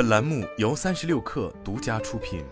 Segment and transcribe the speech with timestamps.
[0.00, 2.42] 本栏目由三十六氪独家出品。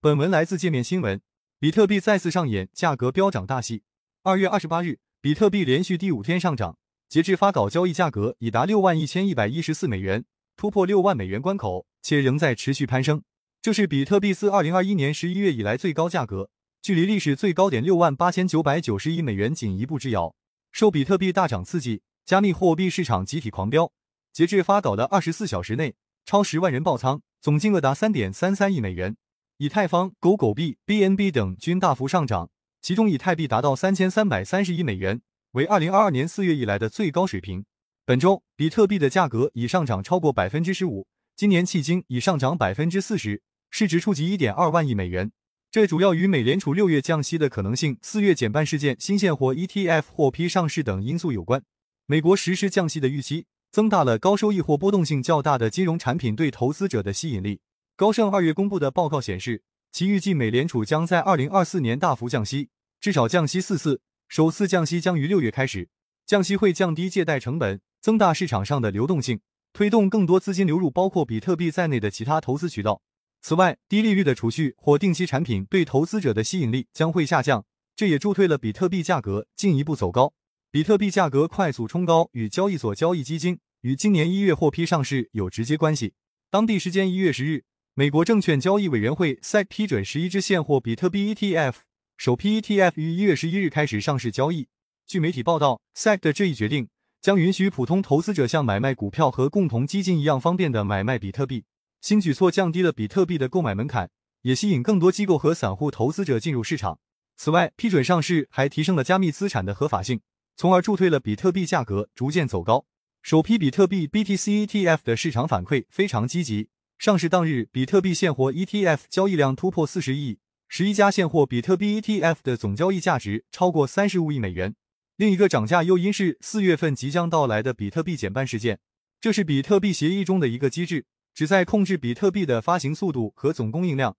[0.00, 1.20] 本文来自界面新闻。
[1.58, 3.82] 比特币再次上演价格飙涨大戏。
[4.22, 10.24] 二月二十八日，比特币连续第五天上涨，截至发稿交易价格已达六万一千一百一十四美元，
[10.56, 13.22] 突破六万美元关口，且仍在持续攀升。
[13.60, 16.48] 这是比特币自二零二一年十一月以来最高价格，
[16.80, 20.34] 距离历史最高点六万八千九百九十一美元仅一步之遥。
[20.70, 23.92] 受比特币大涨刺激，加密货币市场集体狂飙。
[24.32, 25.94] 截至发稿的二十四小时内，
[26.24, 29.16] 超十万人爆仓，总金额达三点三三亿美元。
[29.58, 35.20] 以太坊、狗狗币、BNB 等均大幅上涨，其中以太币达到三千三百三十亿美元，
[35.52, 37.64] 为二零二二年四月以来的最高水平。
[38.04, 43.42] 本周，比特币的价格已上涨超过百分之十五，今年迄今已上涨百分之四十。
[43.70, 45.32] 市值触及一点二万亿美元，
[45.70, 51.62] 这主要与美联储六月降息的可能性、四月减半事件、新现货 ETF 获批上市等因素有关。
[52.06, 57.60] 美国实施降息的预期，增大了高收益或波动性较大的金融产品对投资者的吸引力。
[57.96, 65.88] 高盛二月公布的报告显示，其预计美联储将在二零二四年大幅降息，至少降息四次，首次降息将于六月开始。
[66.26, 69.40] 降息会降低借贷成本，增大市场上的流动性，
[69.72, 73.00] 推动更多资金流入包括比特币在内的其他投资渠道。
[73.40, 80.32] 此外，低利率的储蓄或定期产品对投资者的吸引力将会下降，这也助推了比特币价格进一步走高。
[80.72, 86.14] 比特币价格快速冲高与交易所交易基金于今年一月获批上市有直接关系。
[86.50, 91.74] 当地时间一月十日，美国证券交易委员会 SEC 批准十一只现货比特币 ETF，
[92.16, 94.68] 首批 ETF 于一月十一日开始上市交易。
[95.06, 96.88] 据媒体报道，SEC 的这一决定
[97.20, 101.66] 将允许普通投资者像买卖股票和共同基金一样方便的买卖比特币。
[102.00, 104.08] 新举措降低了比特币的购买门槛，
[104.40, 106.98] 也吸引更多机构和散户投资者进入市场。
[107.36, 110.22] 此外，批准上市还提升了加密资产的合法性，
[110.56, 112.86] 从而助推了比特币价格逐渐走高。
[113.22, 124.74] 首批比特币 BTC ETF 的市场反馈非常积极，上市当日，比特币现货 ETF 交易量突破四十亿，十一家现货比特币 ETF 的总交易价值超过三十五亿美元。
[125.16, 128.80] 另一个涨价诱因是四月份即将到来的比特币减半事件，
[129.20, 131.06] 这是比特币协议中的一个机制。
[131.34, 134.16] 旨在控制比特币的发行速度和总供应量，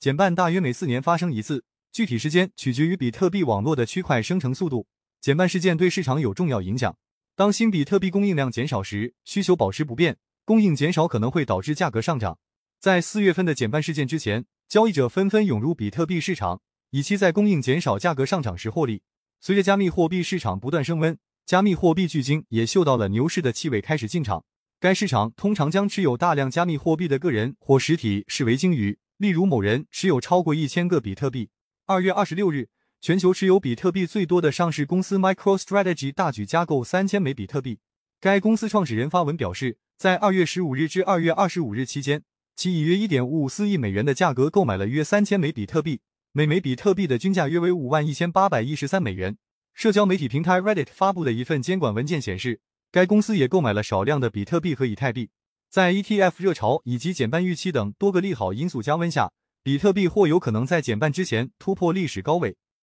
[0.00, 4.86] 减半大约每四年发生一次，具体时间取决于比特币网络的区块生成速度。
[5.20, 6.96] 减半事件对市场有重要影响。
[7.34, 12.38] 当新比特币供应量减少时，需求保持不变，供应减少可能会导致价格上涨。
[12.78, 16.60] 在四月份的减半事件之前，交易者纷纷涌入比特币市场，
[16.90, 19.02] 以期在供应减少、价格上涨时获利。
[19.40, 24.44] 随着加密货币市场不断升温，加密货币巨鲸也嗅到了牛市的气味，开始进场。
[24.78, 31.50] 该市场通常将持有大量加密货币的个人或实体视为鲸鱼，例如某人持有超过一千个比特币。
[31.86, 32.68] 二月二十六日，
[33.06, 37.78] 全球持有比特币最多的上市公司 MicroStrategy 大举加购三千枚比特币。
[38.20, 42.24] 该公司创始人发文表示，在二月十五日至二月二十五日期间，
[42.56, 46.00] 其以约一点五五四亿美元的价格购买了约三千枚比特币，
[46.32, 49.38] 每枚比特币的均价约为五万一千八百一十三美元。
[49.72, 52.60] 社交媒体平台 Reddit 发布的一份监管文件显示。
[52.90, 55.30] 该公司也购买了少量的比特币和以太币。
[55.70, 59.30] 在 ETF 热潮以及减半预期等多个利好因素加温下，
[59.62, 62.56] 比特币或有可能在减半之前突破历史高位。